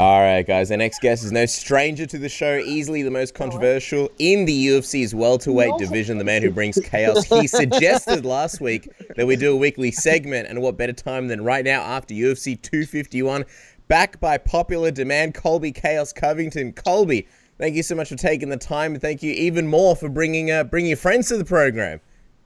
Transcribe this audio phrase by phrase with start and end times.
[0.00, 0.70] All right, guys.
[0.70, 2.56] Our next guest is no stranger to the show.
[2.56, 6.16] Easily the most controversial in the UFC's welterweight division.
[6.16, 7.26] The man who brings chaos.
[7.26, 11.44] He suggested last week that we do a weekly segment, and what better time than
[11.44, 13.44] right now after UFC 251?
[13.88, 16.72] Back by popular demand, Colby Chaos Covington.
[16.72, 17.28] Colby,
[17.58, 20.50] thank you so much for taking the time, and thank you even more for bringing
[20.50, 22.00] uh, bringing your friends to the program.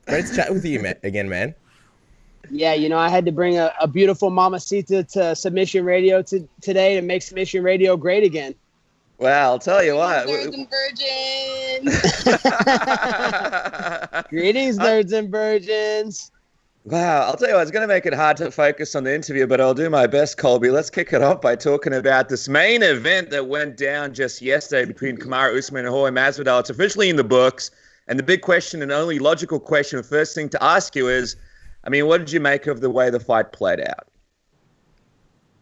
[0.09, 1.55] Great to chat with you again, man.
[2.51, 6.49] Yeah, you know, I had to bring a, a beautiful Mamacita to Submission Radio to,
[6.61, 8.55] today to make Submission Radio great again.
[9.19, 10.27] Well, I'll tell you what.
[10.27, 10.69] Nerds and
[11.83, 12.29] virgins.
[14.29, 16.31] Greetings, nerds and virgins.
[16.87, 19.15] Wow, I'll tell you what, it's going to make it hard to focus on the
[19.15, 20.71] interview, but I'll do my best, Colby.
[20.71, 24.85] Let's kick it off by talking about this main event that went down just yesterday
[24.85, 26.61] between Kamaru Usman and Jorge Masvidal.
[26.61, 27.71] It's officially in the books,
[28.07, 31.37] and the big question and only logical question, the first thing to ask you is,
[31.85, 34.09] I mean, what did you make of the way the fight played out?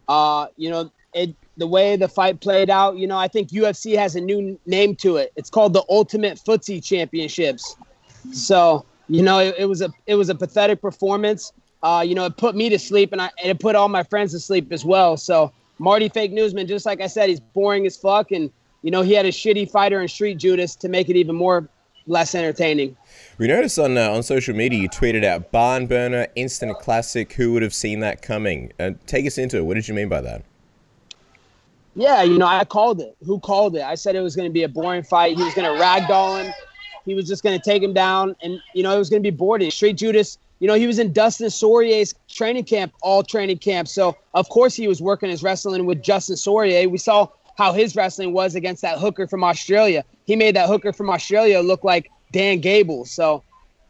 [0.08, 3.96] Uh, you know, it the way the fight played out, you know, I think UFC
[3.96, 5.32] has a new name to it.
[5.36, 7.76] It's called the Ultimate Footsie Championships.
[8.32, 11.52] So, you know, it, it was a it was a pathetic performance.
[11.82, 14.02] Uh, you know, it put me to sleep and I and it put all my
[14.04, 15.16] friends to sleep as well.
[15.16, 18.50] So Marty Fake Newsman, just like I said, he's boring as fuck and
[18.82, 21.68] you know, he had a shitty fighter in Street Judas to make it even more
[22.06, 22.96] less entertaining.
[23.38, 27.32] We noticed on uh, on social media you tweeted out barn burner, instant classic.
[27.34, 28.72] Who would have seen that coming?
[28.78, 29.62] Uh, take us into it.
[29.62, 30.44] What did you mean by that?
[31.94, 33.16] Yeah, you know, I called it.
[33.24, 33.82] Who called it?
[33.82, 35.36] I said it was going to be a boring fight.
[35.36, 36.52] He was going to ragdoll him.
[37.04, 39.30] He was just going to take him down, and you know, it was going to
[39.30, 39.70] be boring.
[39.70, 40.38] Street Judas.
[40.60, 43.88] You know, he was in Dustin Poirier's training camp, all training camp.
[43.88, 46.88] So of course he was working his wrestling with Dustin Poirier.
[46.88, 50.04] We saw how his wrestling was against that hooker from Australia.
[50.24, 53.04] He made that hooker from Australia look like Dan Gable.
[53.04, 53.42] So,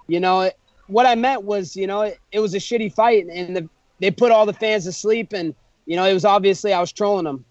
[0.09, 0.51] you know,
[0.89, 3.69] what I meant was, you know, it, it was a shitty fight, and the,
[4.01, 5.55] they put all the fans to sleep, and
[5.87, 7.45] you know, it was obviously I was trolling them.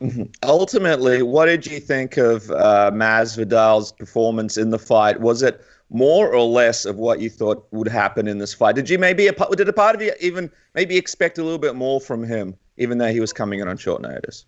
[0.00, 0.24] Mm-hmm.
[0.42, 5.20] Ultimately, what did you think of uh, Masvidal's performance in the fight?
[5.20, 8.74] Was it more or less of what you thought would happen in this fight?
[8.74, 11.76] Did you maybe a, did a part of you even maybe expect a little bit
[11.76, 14.44] more from him, even though he was coming in on short notice?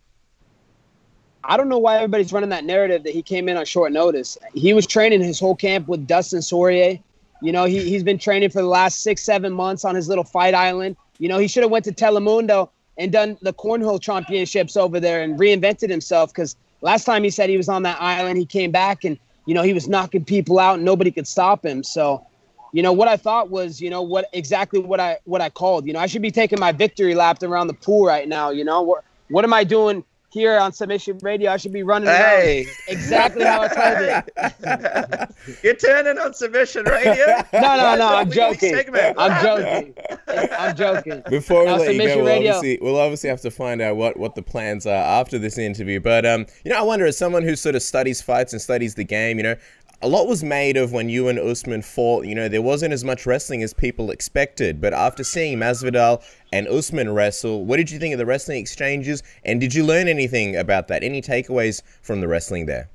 [1.47, 4.38] I don't know why everybody's running that narrative that he came in on short notice.
[4.55, 6.99] He was training his whole camp with Dustin Poirier.
[7.43, 10.25] You know, he, he's been training for the last six, seven months on his little
[10.25, 10.97] fight island.
[11.19, 15.22] You know, he should have went to Telemundo and done the cornhole championships over there
[15.22, 18.71] and reinvented himself because last time he said he was on that island, he came
[18.71, 21.83] back and, you know, he was knocking people out and nobody could stop him.
[21.83, 22.27] So,
[22.72, 25.87] you know, what I thought was, you know, what exactly what I what I called.
[25.87, 28.50] You know, I should be taking my victory lap around the pool right now.
[28.50, 30.04] You know, what what am I doing
[30.34, 31.53] here on Submission Radio.
[31.53, 32.67] I should be running hey.
[32.89, 35.31] exactly how I told it.
[35.62, 37.25] You're turning on Submission Radio?
[37.53, 38.09] no, no, no.
[38.09, 38.75] I'm joking.
[39.17, 39.95] I'm joking.
[40.27, 41.22] I'm joking.
[41.31, 44.17] Before we now, let you go, we'll obviously, we'll obviously have to find out what,
[44.19, 44.91] what the plans are
[45.21, 46.00] after this interview.
[46.00, 48.97] But um, you know, I wonder, as someone who sort of studies fights and studies
[48.97, 49.56] the game, you know,
[50.04, 52.26] a lot was made of when you and Usman fought.
[52.26, 54.78] You know, there wasn't as much wrestling as people expected.
[54.78, 56.22] But after seeing Masvidal
[56.53, 59.22] and Usman wrestle, what did you think of the wrestling exchanges?
[59.47, 61.03] And did you learn anything about that?
[61.03, 62.91] Any takeaways from the wrestling there?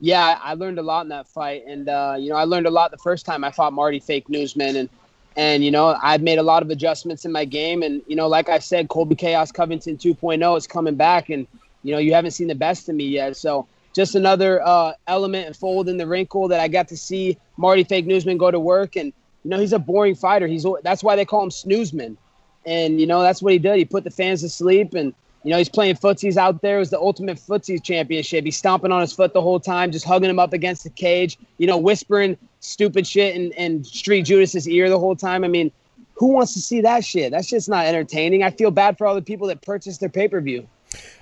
[0.00, 2.70] Yeah, I learned a lot in that fight, and uh, you know, I learned a
[2.70, 4.88] lot the first time I fought Marty Fake Newsman, and
[5.36, 8.28] and you know, I've made a lot of adjustments in my game, and you know,
[8.28, 11.46] like I said, Colby Chaos Covington 2.0 is coming back, and
[11.82, 13.66] you know, you haven't seen the best of me yet, so
[13.98, 17.82] just another uh, element and fold in the wrinkle that I got to see Marty
[17.82, 18.94] Fake Newsman go to work.
[18.94, 20.46] And you know, he's a boring fighter.
[20.46, 22.16] He's that's why they call him Snoozeman.
[22.64, 23.76] And you know, that's what he did.
[23.76, 24.94] He put the fans to sleep.
[24.94, 26.76] And you know, he's playing footsies out there.
[26.76, 28.44] It was the ultimate footsies championship.
[28.44, 31.36] He's stomping on his foot the whole time, just hugging him up against the cage.
[31.56, 35.42] You know, whispering stupid shit in, in Street Judas's ear the whole time.
[35.42, 35.72] I mean,
[36.14, 37.32] who wants to see that shit?
[37.32, 38.44] That's just not entertaining.
[38.44, 40.68] I feel bad for all the people that purchased their pay per view.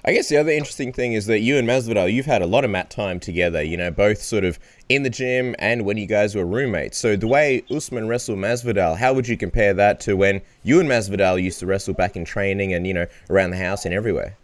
[0.05, 2.65] I guess the other interesting thing is that you and Masvidal, you've had a lot
[2.65, 6.07] of mat time together, you know, both sort of in the gym and when you
[6.07, 6.97] guys were roommates.
[6.97, 10.89] So the way Usman wrestled Masvidal, how would you compare that to when you and
[10.89, 14.37] Masvidal used to wrestle back in training and, you know, around the house and everywhere?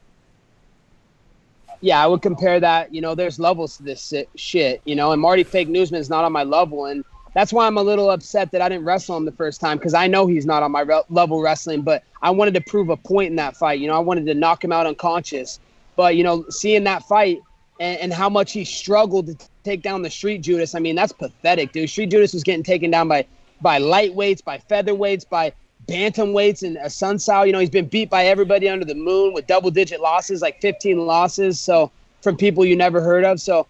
[1.80, 2.92] Yeah, I would compare that.
[2.92, 6.24] You know, there's levels to this shit, you know, and Marty Fake Newsman is not
[6.24, 6.86] on my level.
[6.86, 7.04] And
[7.34, 9.94] that's why I'm a little upset that I didn't wrestle him the first time because
[9.94, 11.82] I know he's not on my re- level wrestling.
[11.82, 13.80] But I wanted to prove a point in that fight.
[13.80, 15.58] You know, I wanted to knock him out unconscious.
[15.96, 17.40] But you know, seeing that fight
[17.80, 21.12] and, and how much he struggled to take down the Street Judas, I mean, that's
[21.12, 21.88] pathetic, dude.
[21.88, 23.26] Street Judas was getting taken down by
[23.60, 25.52] by lightweights, by featherweights, by
[25.86, 27.46] bantamweights, and a Sun Assunção.
[27.46, 30.60] You know, he's been beat by everybody under the moon with double digit losses, like
[30.60, 31.60] 15 losses.
[31.60, 31.90] So
[32.22, 33.40] from people you never heard of.
[33.40, 33.66] So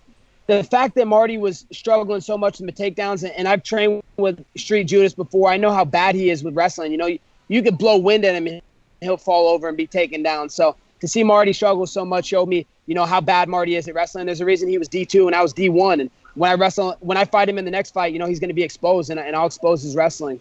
[0.46, 4.44] the fact that Marty was struggling so much in the takedowns, and I've trained with
[4.56, 6.92] Street Judas before, I know how bad he is with wrestling.
[6.92, 7.18] You know, you,
[7.48, 8.62] you could blow wind at him and
[9.00, 10.48] he'll fall over and be taken down.
[10.48, 13.86] So to see Marty struggle so much showed me, you know, how bad Marty is
[13.88, 14.26] at wrestling.
[14.26, 16.00] There's a reason he was D2 and I was D1.
[16.00, 18.40] And when I wrestle, when I fight him in the next fight, you know, he's
[18.40, 20.40] going to be exposed and, and I'll expose his wrestling.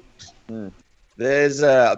[1.17, 1.97] There's uh,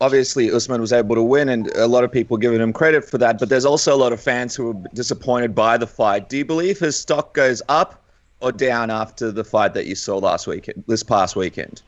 [0.00, 3.18] obviously Usman was able to win, and a lot of people giving him credit for
[3.18, 3.38] that.
[3.38, 6.28] But there's also a lot of fans who are disappointed by the fight.
[6.28, 8.02] Do you believe his stock goes up
[8.40, 11.82] or down after the fight that you saw last weekend, this past weekend?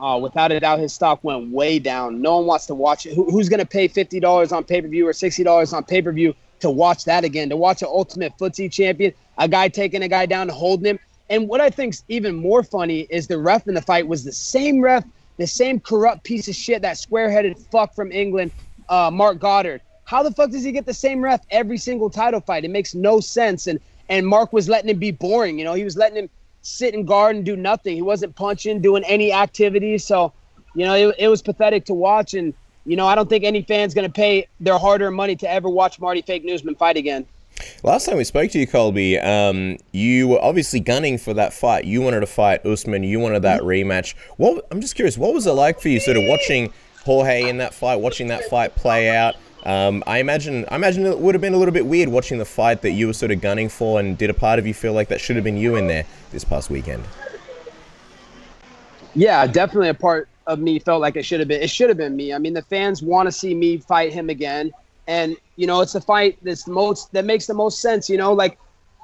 [0.00, 2.20] Oh, without a doubt, his stock went way down.
[2.20, 3.14] No one wants to watch it.
[3.14, 5.84] Who, who's going to pay fifty dollars on pay per view or sixty dollars on
[5.84, 7.48] pay per view to watch that again?
[7.50, 10.98] To watch an ultimate footsie champion, a guy taking a guy down holding him.
[11.30, 14.32] And what I think's even more funny is the ref in the fight was the
[14.32, 15.04] same ref,
[15.36, 18.52] the same corrupt piece of shit, that square-headed fuck from England,
[18.88, 19.80] uh, Marc Goddard.
[20.04, 22.64] How the fuck does he get the same ref every single title fight?
[22.64, 23.66] It makes no sense.
[23.66, 25.58] And and Marc was letting him be boring.
[25.58, 26.28] You know, he was letting him
[26.62, 27.96] sit and guard and do nothing.
[27.96, 29.96] He wasn't punching, doing any activity.
[29.98, 30.32] So,
[30.74, 32.34] you know, it, it was pathetic to watch.
[32.34, 32.52] And,
[32.84, 35.70] you know, I don't think any fan's to pay their hard earned money to ever
[35.70, 37.26] watch Marty Fake Newsman fight again.
[37.84, 41.84] Last time we spoke to you, Colby, um, you were obviously gunning for that fight.
[41.84, 43.04] You wanted to fight Usman.
[43.04, 44.14] You wanted that rematch.
[44.38, 46.72] What I'm just curious, what was it like for you, sort of watching
[47.04, 49.34] Jorge in that fight, watching that fight play out?
[49.66, 52.46] Um, I imagine, I imagine it would have been a little bit weird watching the
[52.46, 54.94] fight that you were sort of gunning for, and did a part of you feel
[54.94, 57.04] like that should have been you in there this past weekend?
[59.14, 61.60] Yeah, definitely a part of me felt like it should have been.
[61.60, 62.32] It should have been me.
[62.32, 64.72] I mean, the fans want to see me fight him again,
[65.06, 68.08] and you know, it's the fight that's most that makes the most sense.
[68.08, 68.58] You know, like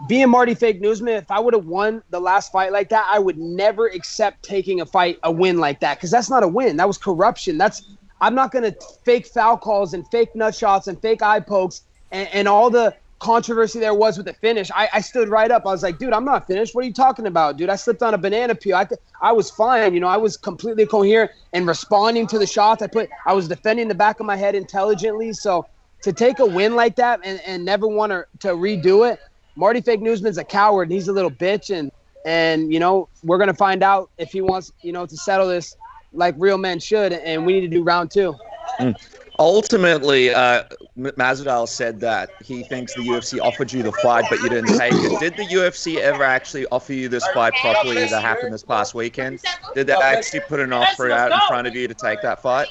[0.09, 1.15] being Marty Fake Newsman.
[1.15, 4.81] If I would have won the last fight like that, I would never accept taking
[4.81, 6.77] a fight, a win like that, because that's not a win.
[6.77, 7.59] That was corruption.
[7.59, 7.83] That's
[8.21, 8.75] I'm not gonna
[9.05, 11.83] fake foul calls and fake nut shots and fake eye pokes
[12.13, 14.71] and, and all the controversy there was with the finish.
[14.75, 15.67] I, I stood right up.
[15.67, 16.75] I was like, dude, I'm not finished.
[16.75, 17.69] What are you talking about, dude?
[17.69, 18.77] I slipped on a banana peel.
[18.77, 18.89] I,
[19.21, 19.95] I was fine.
[19.95, 22.83] You know, I was completely coherent and responding to the shots.
[22.83, 25.35] I put, I was defending the back of my head intelligently.
[25.35, 25.67] So
[26.03, 29.21] to take a win like that and, and never want to, to redo it,
[29.57, 31.77] Marty Fake Newsman's a coward and he's a little bitch.
[31.77, 31.93] And,
[32.25, 35.49] and, you know, we're going to find out if he wants, you know, to settle
[35.49, 35.77] this
[36.13, 37.13] like real men should.
[37.13, 38.35] And we need to do round two.
[38.79, 38.95] Mm.
[39.39, 40.65] Ultimately, uh,
[40.99, 44.93] Masvidal said that he thinks the UFC offered you the fight, but you didn't take
[44.93, 45.19] it.
[45.19, 49.41] Did the UFC ever actually offer you this fight properly that happened this past weekend?
[49.75, 52.69] Did they actually put an offer out in front of you to take that fight?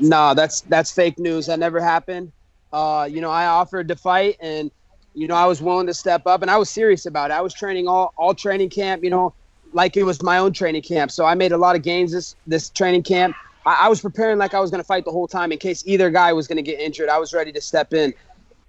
[0.00, 1.46] No, that's that's fake news.
[1.46, 2.32] That never happened.
[2.72, 4.70] Uh, you know, I offered to fight, and
[5.14, 7.34] you know, I was willing to step up, and I was serious about it.
[7.34, 9.34] I was training all all training camp, you know,
[9.72, 11.10] like it was my own training camp.
[11.10, 13.36] So I made a lot of gains this this training camp.
[13.66, 15.82] I, I was preparing like I was going to fight the whole time in case
[15.86, 17.08] either guy was going to get injured.
[17.08, 18.14] I was ready to step in,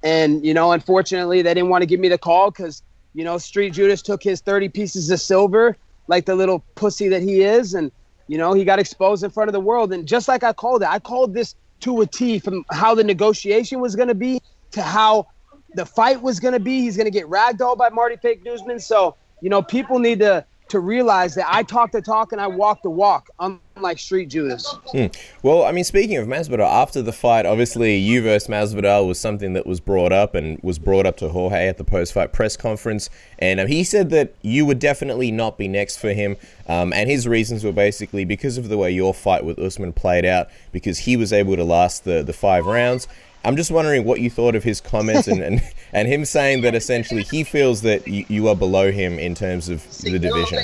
[0.03, 2.83] and you know, unfortunately, they didn't want to give me the call because
[3.13, 7.21] you know, Street Judas took his 30 pieces of silver, like the little pussy that
[7.21, 7.91] he is, and
[8.31, 9.91] you know, he got exposed in front of the world.
[9.91, 13.03] And just like I called it, I called this to a T from how the
[13.03, 14.39] negotiation was going to be
[14.71, 15.27] to how
[15.73, 16.79] the fight was going to be.
[16.79, 18.79] He's going to get ragdolled by Marty Fake Newsman.
[18.79, 22.47] So, you know, people need to to realize that I talk the talk and I
[22.47, 24.73] walk the walk, unlike Street Judas.
[24.91, 25.07] Hmm.
[25.43, 29.53] Well, I mean, speaking of Masvidal, after the fight, obviously you versus Masvidal was something
[29.53, 33.09] that was brought up and was brought up to Jorge at the post-fight press conference,
[33.39, 36.37] and um, he said that you would definitely not be next for him,
[36.67, 40.25] um, and his reasons were basically because of the way your fight with Usman played
[40.25, 43.07] out, because he was able to last the the five rounds.
[43.43, 45.61] I'm just wondering what you thought of his comments and, and,
[45.93, 49.69] and him saying that essentially he feels that you, you are below him in terms
[49.69, 50.59] of the division.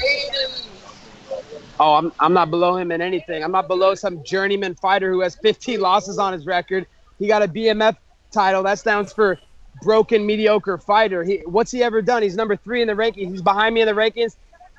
[1.79, 3.43] Oh, I'm, I'm not below him in anything.
[3.43, 6.87] I'm not below some journeyman fighter who has 15 losses on his record.
[7.19, 7.97] He got a BMF
[8.31, 8.63] title.
[8.63, 9.39] That stands for
[9.81, 11.23] broken mediocre fighter.
[11.23, 12.23] He what's he ever done?
[12.23, 13.31] He's number three in the rankings.
[13.31, 14.35] He's behind me in the rankings.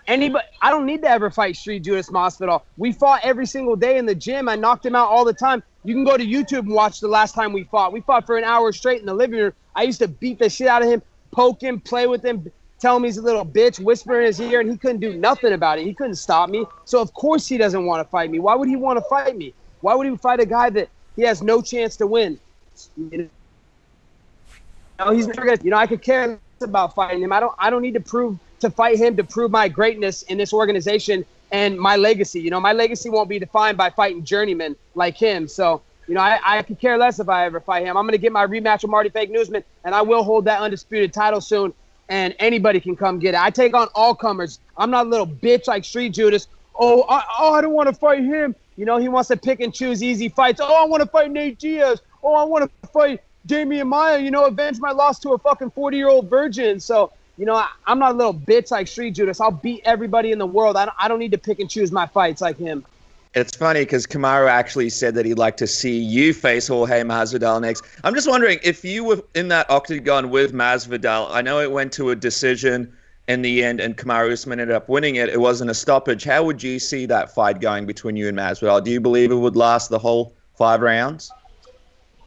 [0.08, 2.62] Anybody, I don't need to ever fight Street Judas Masvidal.
[2.78, 4.48] We fought every single day in the gym.
[4.48, 5.62] I knocked him out all the time.
[5.88, 7.94] You can go to YouTube and watch the last time we fought.
[7.94, 9.54] We fought for an hour straight in the living room.
[9.74, 12.94] I used to beat the shit out of him, poke him, play with him, tell
[12.94, 15.78] him he's a little bitch, whisper in his ear, and he couldn't do nothing about
[15.78, 15.86] it.
[15.86, 16.66] He couldn't stop me.
[16.84, 18.38] So of course he doesn't want to fight me.
[18.38, 19.54] Why would he want to fight me?
[19.80, 22.38] Why would he fight a guy that he has no chance to win?
[22.98, 23.30] You
[24.98, 25.62] know, he's never gonna.
[25.62, 27.32] You know, I could care about fighting him.
[27.32, 27.54] I don't.
[27.58, 31.24] I don't need to prove to fight him to prove my greatness in this organization
[31.50, 32.40] and my legacy.
[32.40, 35.48] You know, my legacy won't be defined by fighting journeymen like him.
[35.48, 37.96] So, you know, I, I could care less if I ever fight him.
[37.96, 40.60] I'm going to get my rematch with Marty Fake Newsman, and I will hold that
[40.60, 41.74] undisputed title soon.
[42.10, 43.40] And anybody can come get it.
[43.40, 44.60] I take on all comers.
[44.78, 46.48] I'm not a little bitch like Street Judas.
[46.74, 48.54] Oh, I, oh, I don't want to fight him.
[48.76, 50.60] You know, he wants to pick and choose easy fights.
[50.62, 52.00] Oh, I want to fight Nate Diaz.
[52.22, 55.70] Oh, I want to fight Demian Maia, You know, avenge my loss to a fucking
[55.70, 56.80] 40 year old virgin.
[56.80, 59.40] So you know, I, am not a little bitch like Street Judas.
[59.40, 60.76] I'll beat everybody in the world.
[60.76, 62.84] I don't, I don't need to pick and choose my fights like him.
[63.34, 67.60] It's funny because Kamaru actually said that he'd like to see you face Jorge Masvidal
[67.60, 67.84] next.
[68.02, 71.30] I'm just wondering if you were in that octagon with Masvidal.
[71.30, 72.92] I know it went to a decision
[73.28, 75.28] in the end, and Kamaru Usman ended up winning it.
[75.28, 76.24] It wasn't a stoppage.
[76.24, 78.82] How would you see that fight going between you and Masvidal?
[78.82, 81.30] Do you believe it would last the whole five rounds?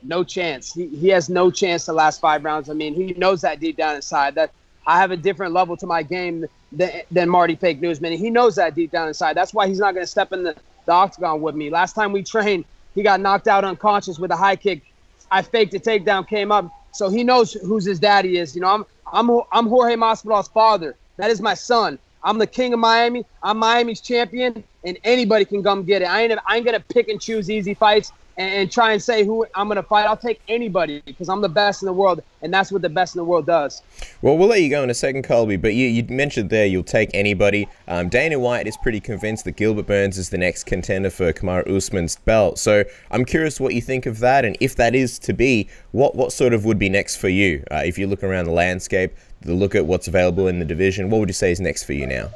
[0.04, 0.74] No chance.
[0.74, 2.70] He, he has no chance to last five rounds.
[2.70, 4.36] I mean, he knows that deep down inside.
[4.36, 4.52] That
[4.86, 8.14] I have a different level to my game than, than Marty Fake Newsman.
[8.14, 9.36] He knows that deep down inside.
[9.38, 11.70] That's why he's not going to step in the, the octagon with me.
[11.70, 14.84] Last time we trained, he got knocked out unconscious with a high kick.
[15.30, 16.72] I faked a takedown, came up.
[16.94, 18.56] So he knows who's his daddy is.
[18.56, 20.98] You know, I'm I'm I'm Jorge Masvidal's father.
[21.18, 22.00] That is my son.
[22.24, 23.26] I'm the king of Miami.
[23.42, 26.06] I'm Miami's champion, and anybody can come get it.
[26.06, 29.46] I ain't I ain't gonna pick and choose easy fights and, try and say who
[29.56, 30.06] I'm gonna fight.
[30.06, 33.16] I'll take anybody because I'm the best in the world, and that's what the best
[33.16, 33.82] in the world does.
[34.22, 35.58] Well, we'll let you go in a second, Colby.
[35.58, 37.68] But you, you mentioned there you'll take anybody.
[37.88, 41.76] Um, Dana White is pretty convinced that Gilbert Burns is the next contender for Kamaru
[41.76, 42.60] Usman's belt.
[42.60, 46.16] So I'm curious what you think of that, and if that is to be, what
[46.16, 49.14] what sort of would be next for you uh, if you look around the landscape,
[49.42, 51.10] the look at what's available in the division.
[51.10, 52.30] What would you say is next for you now?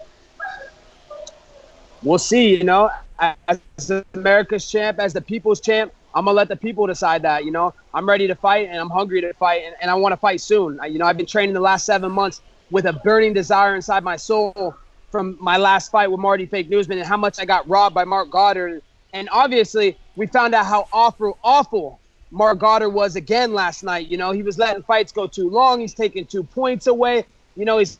[2.04, 2.56] We'll see.
[2.56, 7.22] You know, as America's champ, as the people's champ, I'm gonna let the people decide
[7.24, 7.46] that.
[7.46, 10.14] You know, I'm ready to fight and I'm hungry to fight and, and I want
[10.14, 10.80] to fight soon.
[10.80, 12.42] I, you know, I've been training the last seven months
[12.72, 14.76] with a burning desire inside my soul
[15.12, 18.04] from my last fight with Marty Fake Newsman and how much I got robbed by
[18.06, 18.82] Marc Goddard.
[19.14, 22.00] And obviously, we found out how awful, awful
[22.32, 24.08] Marc Goddard was again last night.
[24.08, 25.80] You know, he was letting fights go too long.
[25.80, 27.26] He's taking two points away.
[27.56, 27.98] You know, he's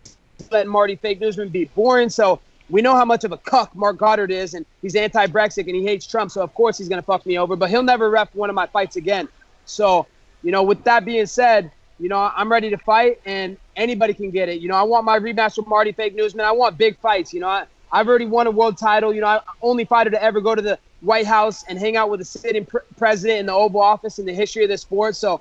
[0.52, 2.10] letting Marty Fake Newsman be boring.
[2.10, 5.76] So we know how much of a cuck Marc Goddard is, and he's anti-Brexit and
[5.76, 6.32] he hates Trump.
[6.32, 7.56] So of course he's gonna fuck me over.
[7.56, 9.28] But he'll never ref one of my fights again.
[9.66, 10.08] So,
[10.44, 14.30] you know, with that being said, you know, I'm ready to fight, and anybody can
[14.30, 14.60] get it.
[14.60, 16.46] You know, I want my rematch with Marty Fake Newsman.
[16.46, 17.34] I want big fights.
[17.34, 19.14] You know, I, I've already won a world title.
[19.14, 22.10] You know, I only fighter to ever go to the White House and hang out
[22.10, 25.16] with the sitting pr- president in the Oval Office in the history of the sport.
[25.16, 25.40] So,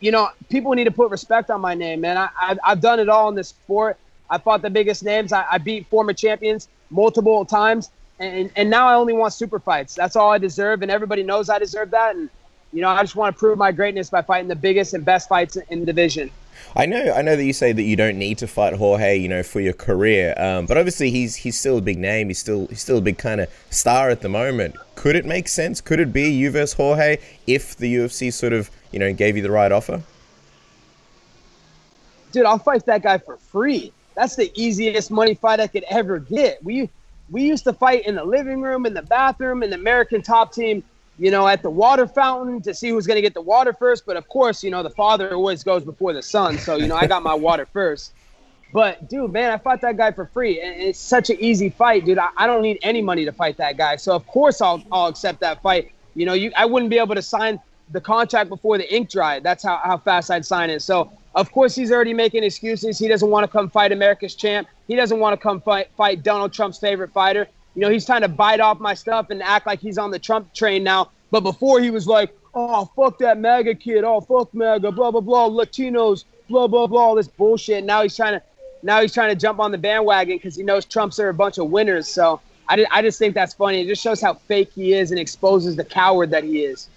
[0.00, 2.16] you know, people need to put respect on my name, man.
[2.16, 3.98] I, I've, I've done it all in this sport.
[4.30, 5.32] I fought the biggest names.
[5.32, 9.94] I, I beat former champions multiple times, and and now I only want super fights.
[9.94, 12.16] That's all I deserve, and everybody knows I deserve that.
[12.16, 12.30] And
[12.72, 15.28] you know, I just want to prove my greatness by fighting the biggest and best
[15.28, 16.30] fights in the division.
[16.76, 19.28] I know, I know that you say that you don't need to fight Jorge, you
[19.28, 20.34] know, for your career.
[20.36, 22.28] Um, but obviously, he's he's still a big name.
[22.28, 24.76] He's still he's still a big kind of star at the moment.
[24.94, 25.80] Could it make sense?
[25.80, 29.42] Could it be you versus Jorge if the UFC sort of you know gave you
[29.42, 30.02] the right offer?
[32.32, 33.92] Dude, I'll fight that guy for free.
[34.14, 36.62] That's the easiest money fight I could ever get.
[36.64, 36.90] We
[37.30, 40.52] we used to fight in the living room, in the bathroom, in the American Top
[40.52, 40.84] Team
[41.18, 44.04] you know, at the water fountain to see who's going to get the water first.
[44.06, 46.58] But of course, you know, the father always goes before the son.
[46.58, 48.12] So, you know, I got my water first.
[48.72, 50.60] But, dude, man, I fought that guy for free.
[50.60, 52.18] And it's such an easy fight, dude.
[52.18, 53.96] I, I don't need any money to fight that guy.
[53.96, 55.92] So, of course, I'll, I'll accept that fight.
[56.16, 57.60] You know, you I wouldn't be able to sign
[57.92, 59.44] the contract before the ink dried.
[59.44, 60.82] That's how, how fast I'd sign it.
[60.82, 62.98] So, of course, he's already making excuses.
[62.98, 64.68] He doesn't want to come fight America's champ.
[64.86, 67.48] He doesn't want to come fight, fight Donald Trump's favorite fighter.
[67.74, 70.18] You know, he's trying to bite off my stuff and act like he's on the
[70.18, 71.10] Trump train now.
[71.30, 74.04] But before he was like, oh, fuck that MAGA kid.
[74.04, 77.84] Oh, fuck MAGA, blah, blah, blah, Latinos, blah, blah, blah, all this bullshit.
[77.84, 78.42] Now he's trying to
[78.84, 81.56] now he's trying to jump on the bandwagon because he knows Trump's are a bunch
[81.58, 82.06] of winners.
[82.06, 83.80] So I, I just think that's funny.
[83.80, 86.88] It just shows how fake he is and exposes the coward that he is.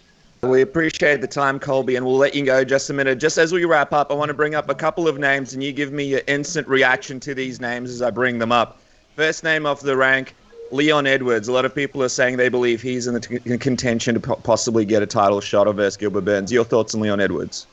[0.47, 3.19] We appreciate the time, Colby, and we'll let you go just a minute.
[3.19, 5.61] Just as we wrap up, I want to bring up a couple of names, and
[5.61, 8.79] you give me your instant reaction to these names as I bring them up.
[9.15, 10.35] First name off the rank,
[10.71, 11.47] Leon Edwards.
[11.47, 14.35] A lot of people are saying they believe he's in the t- contention to po-
[14.35, 16.51] possibly get a title shot of versus Gilbert Burns.
[16.51, 17.67] Your thoughts on Leon Edwards?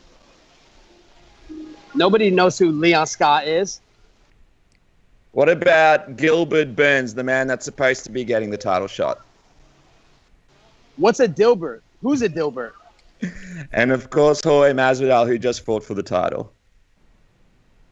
[1.94, 3.80] Nobody knows who Leon Scott is.
[5.32, 9.20] What about Gilbert Burns, the man that's supposed to be getting the title shot?
[10.96, 11.80] What's a Dilbert?
[12.04, 12.72] Who's a Dilbert?
[13.72, 16.52] and of course, Jorge Masvidal, who just fought for the title.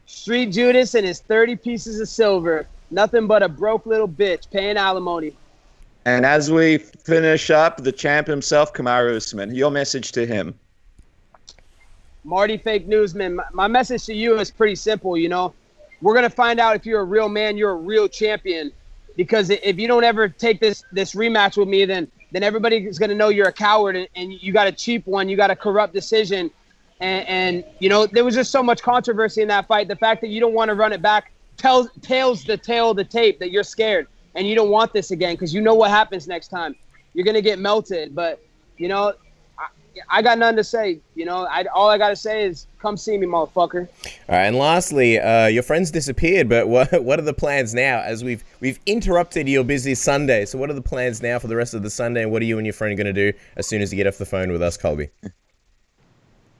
[0.05, 2.67] Street Judas and his 30 pieces of silver.
[2.91, 5.33] Nothing but a broke little bitch paying alimony.
[6.05, 10.53] And as we finish up, the champ himself, Kamaru Usman, your message to him.
[12.23, 15.17] Marty Fake Newsman, my message to you is pretty simple.
[15.17, 15.55] You know,
[16.01, 18.71] we're gonna find out if you're a real man, you're a real champion.
[19.15, 23.15] Because if you don't ever take this this rematch with me, then then everybody's gonna
[23.15, 25.93] know you're a coward and, and you got a cheap one, you got a corrupt
[25.93, 26.51] decision,
[26.99, 29.87] and, and you know there was just so much controversy in that fight.
[29.87, 32.97] The fact that you don't want to run it back tells tails the tail of
[32.97, 35.91] the tape that you're scared and you don't want this again because you know what
[35.91, 36.75] happens next time.
[37.13, 38.15] You're gonna get melted.
[38.15, 38.43] But
[38.77, 39.13] you know,
[39.57, 39.67] I,
[40.09, 40.99] I got nothing to say.
[41.15, 43.87] You know, I, all I got to say is come see me, motherfucker.
[44.29, 47.99] All right, and lastly, uh, your friends disappeared, but what what are the plans now?
[48.01, 51.55] As we've we've interrupted your busy Sunday, so what are the plans now for the
[51.55, 53.67] rest of the Sunday, and what are you and your friend going to do as
[53.67, 55.09] soon as you get off the phone with us, Colby?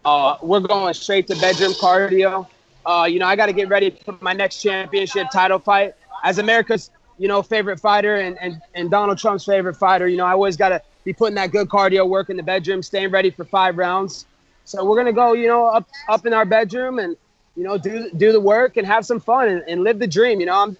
[0.05, 2.47] Uh, we're going straight to bedroom cardio.
[2.85, 6.37] Uh, you know, I got to get ready for my next championship title fight as
[6.39, 10.07] America's you know favorite fighter and and, and Donald Trump's favorite fighter.
[10.07, 12.81] You know, I always got to be putting that good cardio work in the bedroom,
[12.81, 14.25] staying ready for five rounds.
[14.65, 17.17] So we're gonna go, you know, up up in our bedroom and
[17.55, 20.39] you know do do the work and have some fun and, and live the dream.
[20.39, 20.77] You know, I'm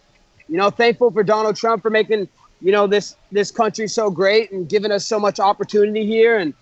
[0.47, 2.27] you know thankful for Donald Trump for making
[2.61, 6.53] you know this this country so great and giving us so much opportunity here and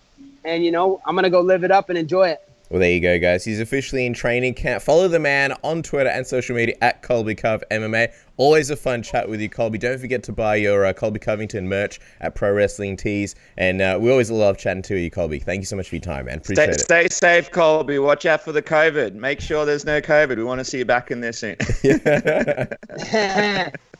[0.44, 2.48] and you know I'm gonna go live it up and enjoy it.
[2.72, 3.44] Well, there you go, guys.
[3.44, 4.82] He's officially in training camp.
[4.82, 8.10] Follow the man on Twitter and social media at Colby Cove MMA.
[8.38, 9.76] Always a fun chat with you, Colby.
[9.76, 13.34] Don't forget to buy your uh, Colby Covington merch at Pro Wrestling Tees.
[13.58, 15.38] And uh, we always love chatting to you, Colby.
[15.38, 16.38] Thank you so much for your time, man.
[16.38, 17.12] Appreciate stay, it.
[17.12, 17.98] Stay safe, Colby.
[17.98, 19.12] Watch out for the COVID.
[19.12, 20.38] Make sure there's no COVID.
[20.38, 21.56] We want to see you back in there soon.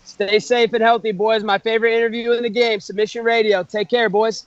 [0.05, 1.45] Stay safe and healthy, boys.
[1.45, 3.65] My favorite interview in the game, Submission Radio.
[3.65, 4.47] Take care, boys.